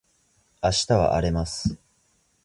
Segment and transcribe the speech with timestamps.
[0.63, 1.77] 明日は荒れます